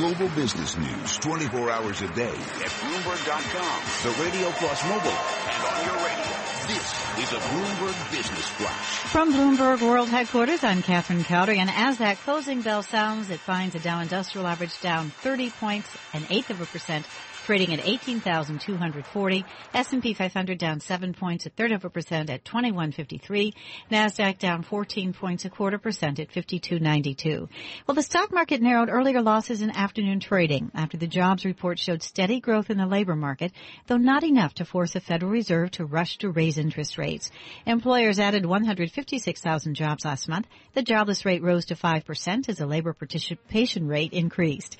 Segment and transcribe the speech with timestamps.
[0.00, 5.84] global business news 24 hours a day at Bloomberg.com, the Radio Plus mobile, and on
[5.84, 6.40] your radio.
[6.68, 8.96] This is a Bloomberg Business Flash.
[9.12, 13.74] From Bloomberg World Headquarters, I'm Catherine Cowdery, and as that closing bell sounds, it finds
[13.74, 17.04] the Dow Industrial Average down 30 points, an eighth of a percent,
[17.44, 19.44] trading at 18,240.
[19.74, 23.54] S&P 500 down 7 points, a third of a percent at 2153.
[23.90, 27.48] NASDAQ down 14 points, a quarter percent at 5292.
[27.86, 32.02] Well, the stock market narrowed earlier losses in afternoon trading after the jobs report showed
[32.02, 33.52] steady growth in the labor market,
[33.86, 37.30] though not enough to force the Federal Reserve to rush to raise interest rates.
[37.66, 40.46] Employers added 156,000 jobs last month.
[40.74, 44.76] The jobless rate rose to 5% as the labor participation rate increased.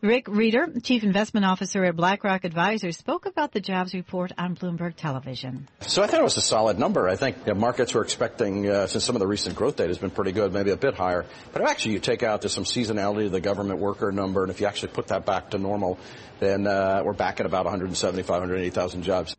[0.00, 4.94] Rick Rieder, Chief Investment Officer at BlackRock Advisors, spoke about the jobs report on Bloomberg
[4.94, 5.66] Television.
[5.80, 7.08] So I thought it was a solid number.
[7.08, 9.96] I think the markets were expecting, uh, since some of the recent growth data has
[9.96, 11.24] been pretty good, maybe a bit higher.
[11.54, 14.60] But actually, you take out there's some seasonality of the government worker number, and if
[14.60, 15.98] you actually put that back to normal,
[16.40, 19.34] then uh, we're back at about 175, 180,000 jobs.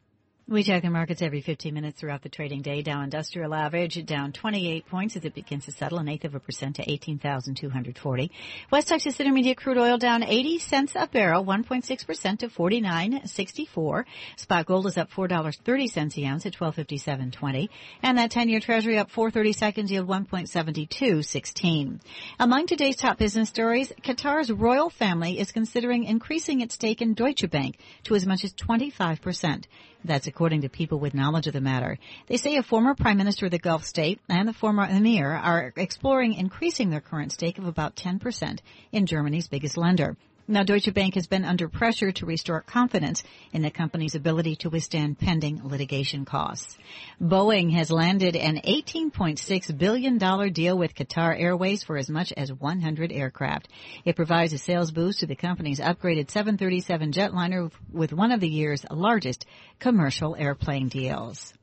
[0.47, 2.83] We check the markets every 15 minutes throughout the trading day.
[2.83, 6.39] Dow Industrial Average down 28 points as it begins to settle an eighth of a
[6.39, 8.31] percent to 18,240.
[8.69, 14.05] West Texas Intermediate crude oil down 80 cents a barrel, 1.6% to 49.64.
[14.35, 17.69] Spot gold is up $4.30 a ounce at 1257.20.
[18.03, 21.99] And that 10-year treasury up 430 seconds yield 1.7216.
[22.39, 27.49] Among today's top business stories, Qatar's royal family is considering increasing its stake in Deutsche
[27.49, 29.65] Bank to as much as 25%.
[30.05, 31.97] That's according to people with knowledge of the matter.
[32.27, 35.71] They say a former prime minister of the Gulf state and the former emir are
[35.77, 38.59] exploring increasing their current stake of about 10%
[38.91, 40.17] in Germany's biggest lender.
[40.47, 44.69] Now, Deutsche Bank has been under pressure to restore confidence in the company's ability to
[44.69, 46.77] withstand pending litigation costs.
[47.19, 50.19] Boeing has landed an $18.6 billion
[50.53, 53.69] deal with Qatar Airways for as much as 100 aircraft.
[54.05, 58.47] It provides a sales boost to the company's upgraded 737 jetliner with one of the
[58.47, 59.47] year's largest
[59.79, 61.55] commercial airplane deals.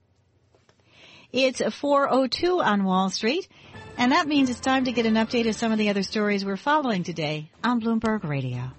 [1.32, 3.46] It's 4.02 on Wall Street.
[3.96, 6.44] And that means it's time to get an update of some of the other stories
[6.44, 8.72] we're following today on Bloomberg Radio.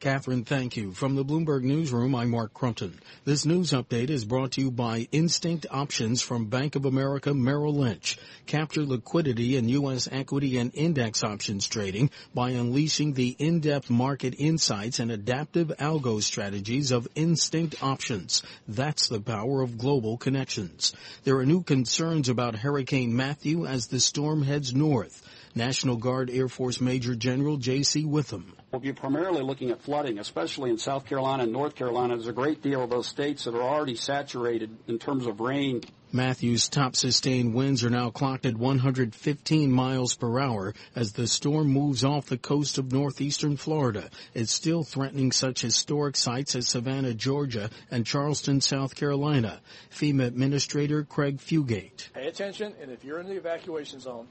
[0.00, 0.92] Catherine, thank you.
[0.92, 3.00] From the Bloomberg Newsroom, I'm Mark Crumpton.
[3.24, 7.74] This news update is brought to you by Instinct Options from Bank of America Merrill
[7.74, 8.16] Lynch.
[8.46, 10.08] Capture liquidity in U.S.
[10.12, 16.92] equity and index options trading by unleashing the in-depth market insights and adaptive algo strategies
[16.92, 18.44] of Instinct Options.
[18.68, 20.92] That's the power of global connections.
[21.24, 25.24] There are new concerns about Hurricane Matthew as the storm heads north.
[25.56, 28.04] National Guard Air Force Major General J.C.
[28.04, 28.54] Witham.
[28.70, 32.14] We'll be primarily looking at flooding, especially in South Carolina and North Carolina.
[32.14, 35.80] There's a great deal of those states that are already saturated in terms of rain.
[36.12, 41.68] Matthew's top sustained winds are now clocked at 115 miles per hour as the storm
[41.68, 44.10] moves off the coast of northeastern Florida.
[44.34, 49.60] It's still threatening such historic sites as Savannah, Georgia and Charleston, South Carolina.
[49.90, 52.12] FEMA Administrator Craig Fugate.
[52.12, 54.28] Pay attention, and if you're in the evacuation zone,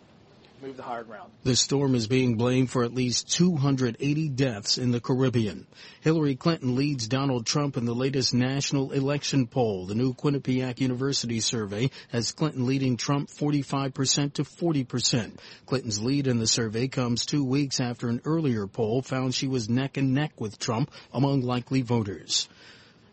[0.61, 1.31] move the higher ground.
[1.43, 5.67] The storm is being blamed for at least 280 deaths in the Caribbean.
[6.01, 9.85] Hillary Clinton leads Donald Trump in the latest national election poll.
[9.85, 15.37] The new Quinnipiac University survey has Clinton leading Trump 45% to 40%.
[15.65, 19.69] Clinton's lead in the survey comes two weeks after an earlier poll found she was
[19.69, 22.47] neck and neck with Trump among likely voters.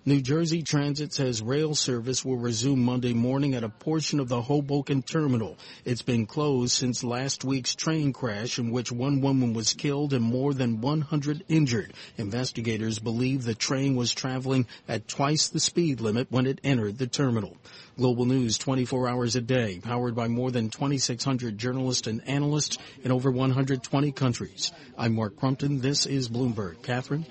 [0.06, 4.42] New Jersey Transit says rail service will resume Monday morning at a portion of the
[4.42, 5.56] Hoboken terminal.
[5.86, 10.22] It's been closed since last week's train crash in which one woman was killed and
[10.22, 11.94] more than 100 injured.
[12.18, 17.06] Investigators believe the train was traveling at twice the speed limit when it entered the
[17.06, 17.56] terminal.
[17.96, 23.10] Global News 24 hours a day, powered by more than 2,600 journalists and analysts in
[23.10, 24.70] over 120 countries.
[24.98, 25.80] I'm Mark Crumpton.
[25.80, 26.82] This is Bloomberg.
[26.82, 27.24] Catherine?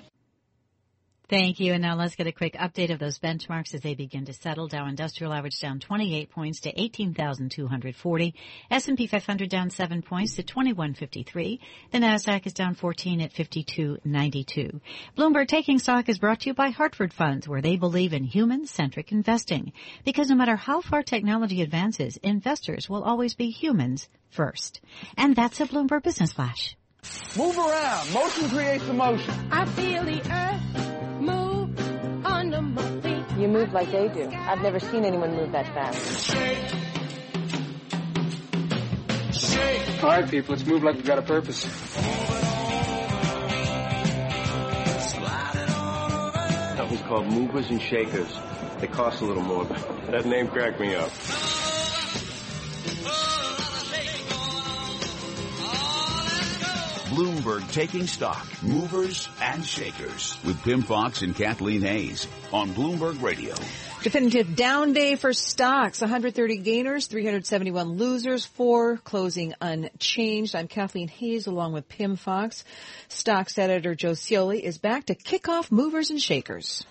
[1.26, 1.72] Thank you.
[1.72, 4.68] And now let's get a quick update of those benchmarks as they begin to settle.
[4.68, 8.34] Dow Industrial Average down 28 points to 18,240.
[8.70, 11.60] S&P 500 down 7 points to 2153.
[11.92, 14.80] The Nasdaq is down 14 at 5292.
[15.16, 19.10] Bloomberg Taking Stock is brought to you by Hartford Funds, where they believe in human-centric
[19.10, 19.72] investing.
[20.04, 24.82] Because no matter how far technology advances, investors will always be humans first.
[25.16, 26.76] And that's a Bloomberg Business Flash.
[27.36, 28.12] Move around.
[28.12, 29.34] Motion creates emotion.
[29.50, 33.24] I feel the earth move under my feet.
[33.38, 34.30] You move like they do.
[34.32, 36.30] I've never seen anyone move that fast.
[36.30, 36.58] Shake.
[39.32, 40.02] Shake.
[40.02, 41.66] All right, people, let's move like we've got a purpose.
[46.76, 48.38] Something's called movers and shakers.
[48.78, 51.10] They cost a little more, but that name cracked me up.
[57.14, 63.54] Bloomberg Taking Stock, Movers and Shakers with Pimm Fox and Kathleen Hays on Bloomberg Radio.
[64.02, 66.00] Definitive down day for stocks.
[66.00, 70.56] 130 gainers, 371 losers, four closing unchanged.
[70.56, 72.64] I'm Kathleen Hays along with Pimm Fox.
[73.06, 76.84] Stocks editor Joe Ciolli is back to kick off movers and shakers.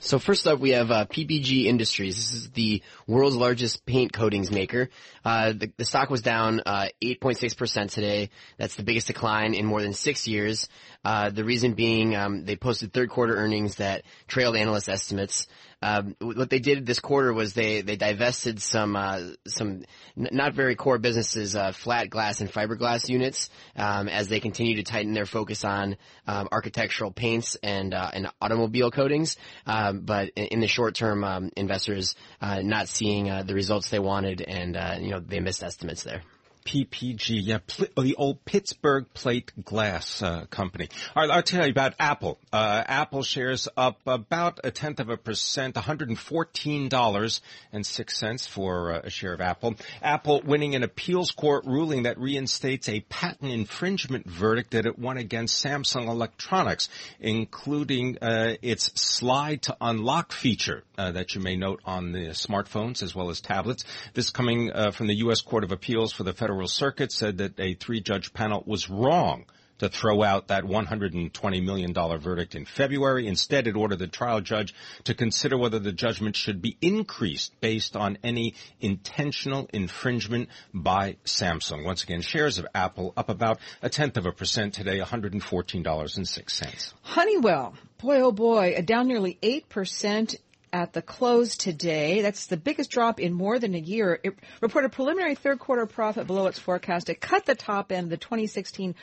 [0.00, 2.14] So first up, we have uh, PPG Industries.
[2.14, 4.90] This is the world's largest paint coatings maker.
[5.24, 8.30] Uh, the, the, stock was down uh, 8.6% today.
[8.58, 10.68] That's the biggest decline in more than six years.
[11.04, 15.48] Uh, the reason being um, they posted third quarter earnings that trailed analyst estimates.
[15.80, 19.84] Um, what they did this quarter was they they divested some uh, some
[20.16, 24.76] n- not very core businesses, uh, flat glass and fiberglass units, um, as they continue
[24.76, 25.96] to tighten their focus on
[26.26, 29.36] um, architectural paints and uh, and automobile coatings.
[29.66, 33.88] Um, but in, in, the short term, um, investors uh, not seeing uh, the results
[33.88, 36.22] they wanted, and uh, you know they missed estimates there.
[36.68, 40.90] PPG, yeah, pl- the old Pittsburgh Plate Glass uh, Company.
[41.16, 42.38] All right, I'll tell you about Apple.
[42.52, 49.32] Uh, Apple shares up about a tenth of a percent, $114.06 for uh, a share
[49.32, 49.76] of Apple.
[50.02, 55.16] Apple winning an appeals court ruling that reinstates a patent infringement verdict that it won
[55.16, 61.80] against Samsung Electronics, including uh, its slide to unlock feature uh, that you may note
[61.86, 63.84] on the smartphones as well as tablets.
[64.12, 65.40] This coming uh, from the U.S.
[65.40, 69.44] Court of Appeals for the Federal Federal Circuit said that a three-judge panel was wrong
[69.78, 73.28] to throw out that $120 million verdict in February.
[73.28, 74.74] Instead, it ordered the trial judge
[75.04, 81.84] to consider whether the judgment should be increased based on any intentional infringement by Samsung.
[81.84, 86.92] Once again, shares of Apple up about a tenth of a percent today, $114.06.
[87.02, 90.34] Honeywell, boy oh boy, down nearly 8%
[90.72, 92.22] at the close today.
[92.22, 94.20] That's the biggest drop in more than a year.
[94.22, 97.08] It reported preliminary third quarter profit below its forecast.
[97.08, 98.94] It cut the top end of the 2016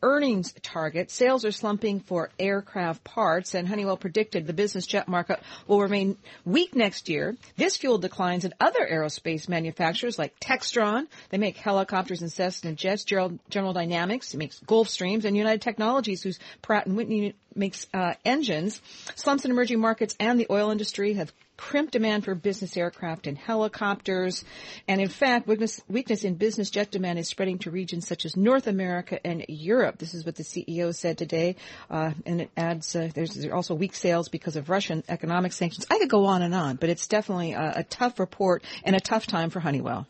[0.00, 1.10] earnings target.
[1.10, 6.16] Sales are slumping for aircraft parts, and Honeywell predicted the business jet market will remain
[6.44, 7.36] weak next year.
[7.56, 11.08] This fueled declines in other aerospace manufacturers like Textron.
[11.30, 13.02] They make helicopters and Cessna jets.
[13.02, 18.80] General Dynamics makes Gulfstreams, and United Technologies, whose Pratt and Whitney makes uh, engines.
[19.14, 23.36] Slumps in emerging markets and the oil industry have crimped demand for business aircraft and
[23.36, 24.44] helicopters.
[24.86, 28.36] And in fact, weakness, weakness in business jet demand is spreading to regions such as
[28.36, 29.98] North America and Europe.
[29.98, 31.56] This is what the CEO said today.
[31.90, 35.86] Uh, and it adds, uh, there's also weak sales because of Russian economic sanctions.
[35.90, 39.00] I could go on and on, but it's definitely a, a tough report and a
[39.00, 40.06] tough time for Honeywell.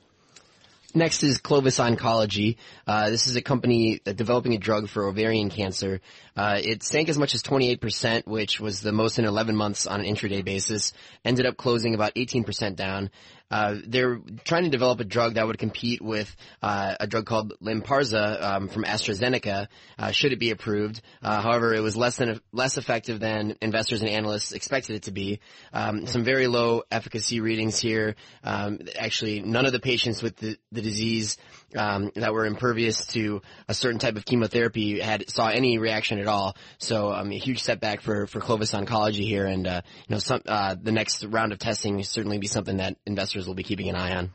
[0.98, 2.56] Next is Clovis Oncology.
[2.84, 6.00] Uh, this is a company developing a drug for ovarian cancer.
[6.36, 10.00] Uh, it sank as much as 28%, which was the most in 11 months on
[10.00, 10.92] an intraday basis.
[11.24, 13.10] Ended up closing about 18% down.
[13.50, 17.54] Uh, they're trying to develop a drug that would compete with uh, a drug called
[17.62, 19.68] Lynparza um, from AstraZeneca.
[19.98, 21.00] Uh, should it be approved?
[21.22, 25.12] Uh, however, it was less than less effective than investors and analysts expected it to
[25.12, 25.40] be.
[25.72, 28.16] Um, some very low efficacy readings here.
[28.44, 31.38] Um, actually, none of the patients with the, the disease
[31.76, 36.26] um, that were impervious to a certain type of chemotherapy had saw any reaction at
[36.26, 36.56] all.
[36.78, 40.42] So um, a huge setback for for Clovis Oncology here, and uh, you know some
[40.46, 43.96] uh, the next round of testing certainly be something that investors will be keeping an
[43.96, 44.32] eye on.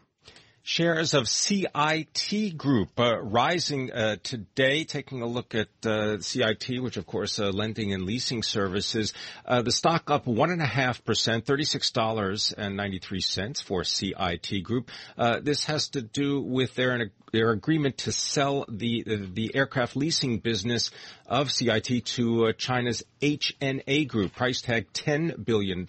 [0.65, 4.86] Shares of CIT Group uh, rising uh, today.
[4.86, 9.12] Taking a look at uh, CIT, which of course uh, lending and leasing services,
[9.46, 13.84] uh, the stock up one and a half percent, thirty-six dollars and ninety-three cents for
[13.84, 14.89] CIT Group.
[15.17, 19.03] Uh, this has to do with their their agreement to sell the
[19.34, 20.91] the aircraft leasing business
[21.34, 25.88] of CIT to uh, China's HNA Group, price tag $10 billion,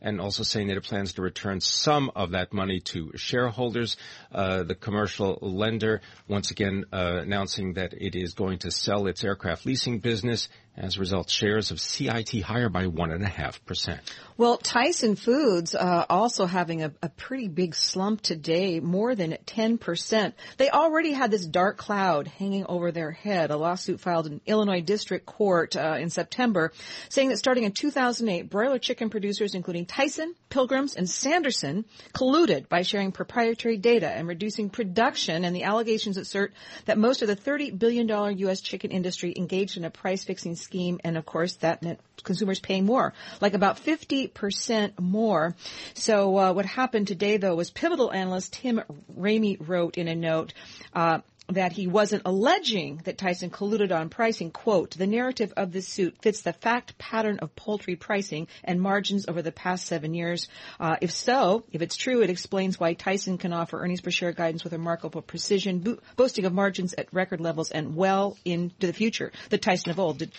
[0.00, 3.96] and also saying that it plans to return some of that money to shareholders.
[4.30, 9.24] Uh, the commercial lender, once again, uh, announcing that it is going to sell its
[9.24, 13.98] aircraft leasing business as a result, shares of CIT higher by 1.5%.
[14.36, 20.32] Well, Tyson Foods uh, also having a, a, pretty big slump today, more than 10%.
[20.56, 23.50] They already had this dark cloud hanging over their head.
[23.50, 26.72] A lawsuit filed in Illinois District Court uh, in September
[27.10, 31.84] saying that starting in 2008, broiler chicken producers, including Tyson, Pilgrims, and Sanderson,
[32.14, 35.44] colluded by sharing proprietary data and reducing production.
[35.44, 36.54] And the allegations assert
[36.86, 38.08] that most of the $30 billion
[38.38, 38.62] U.S.
[38.62, 42.84] chicken industry engaged in a price fixing scheme, and of course that meant consumers paying
[42.84, 45.54] more, like about 50% more.
[45.94, 48.82] So uh, what happened today, though, was Pivotal analyst Tim
[49.18, 50.52] Ramey wrote in a note,
[50.94, 51.20] uh,
[51.52, 54.50] that he wasn't alleging that Tyson colluded on pricing.
[54.50, 59.26] Quote, the narrative of this suit fits the fact pattern of poultry pricing and margins
[59.28, 60.48] over the past seven years.
[60.78, 64.32] Uh, if so, if it's true, it explains why Tyson can offer earnings per share
[64.32, 68.92] guidance with remarkable precision, bo- boasting of margins at record levels and well into the
[68.92, 69.32] future.
[69.48, 70.32] The Tyson of old did,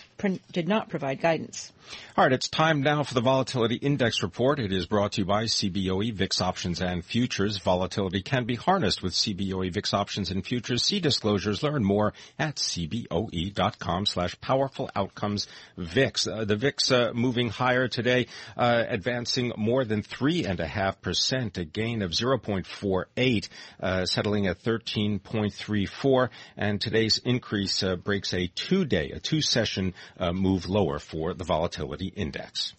[0.52, 1.72] did not provide guidance.
[2.16, 4.58] All right, it's time now for the Volatility Index Report.
[4.58, 7.58] It is brought to you by CBOE VIX Options and Futures.
[7.58, 10.84] Volatility can be harnessed with CBOE VIX Options and Futures.
[10.84, 11.62] See disclosures.
[11.62, 16.26] Learn more at cboe.com slash powerful outcomes VIX.
[16.26, 22.12] Uh, the VIX uh, moving higher today, uh, advancing more than 3.5%, a gain of
[22.12, 23.48] 0.48,
[23.80, 26.28] uh, settling at 13.34.
[26.56, 32.12] And today's increase uh, breaks a two-day, a two-session uh, move lower for the volatility
[32.14, 32.74] index.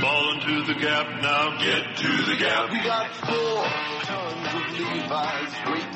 [0.00, 2.70] Fall into the gap now, get to the gap.
[2.70, 3.64] We got four
[4.02, 5.95] tons of Levi's waiting for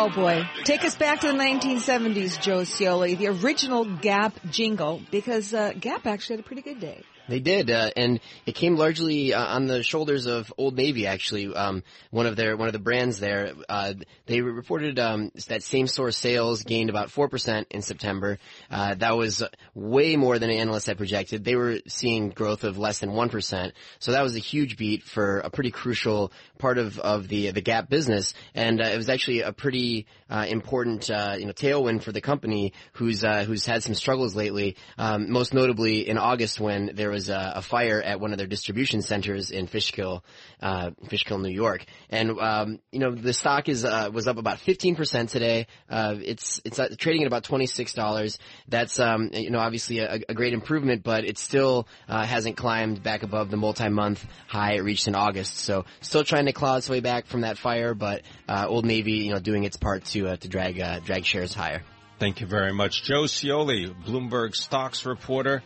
[0.00, 0.48] Oh boy.
[0.62, 6.06] Take us back to the 1970s, Joe Ciolli, the original Gap jingle, because uh, Gap
[6.06, 7.02] actually had a pretty good day.
[7.28, 11.06] They did, uh, and it came largely uh, on the shoulders of Old Navy.
[11.06, 13.52] Actually, um, one of their one of the brands there.
[13.68, 13.94] Uh,
[14.26, 18.38] they reported um, that same store sales gained about four percent in September.
[18.70, 19.42] Uh, that was
[19.74, 21.44] way more than analysts had projected.
[21.44, 25.02] They were seeing growth of less than one percent, so that was a huge beat
[25.02, 29.10] for a pretty crucial part of, of the the Gap business, and uh, it was
[29.10, 33.94] actually a pretty uh, important you know tailwind for the company, who's who's had some
[33.94, 34.76] struggles lately.
[34.96, 38.38] Um, most notably in August when there was was a, a, fire at one of
[38.38, 40.22] their distribution centers in Fishkill,
[40.62, 44.60] uh, Fishkill, New York, and um, you know the stock is uh, was up about
[44.60, 45.66] 15 percent today.
[45.90, 48.38] Uh, it's it's uh, trading at about 26 dollars.
[48.68, 53.02] That's um, you know obviously a, a, great improvement, but it still uh, hasn't climbed
[53.02, 55.56] back above the multi-month high it reached in August.
[55.58, 59.24] So still trying to claw its way back from that fire, but uh, Old Navy
[59.26, 61.82] you know doing its part to to drag drag shares higher.
[62.20, 63.04] Thank you very much.
[63.04, 65.62] Joe Ciolli, Bloomberg stocks reporter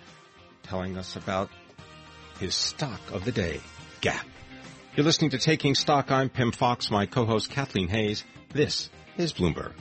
[0.62, 1.50] telling us about
[2.38, 3.60] his stock of the day,
[4.00, 4.26] Gap.
[4.96, 6.10] You're listening to Taking Stock.
[6.10, 8.24] I'm Pimm Fox, my co-host Kathleen Hays.
[8.52, 9.72] This is Bloomberg.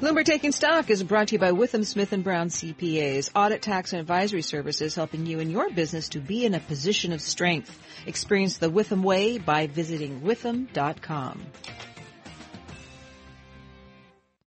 [0.00, 3.92] Bloomberg Taking Stock is brought to you by Withum Smith & Brown CPAs, audit tax
[3.92, 7.76] and advisory services helping you and your business to be in a position of strength.
[8.06, 11.42] Experience the Withum way by visiting withum.com.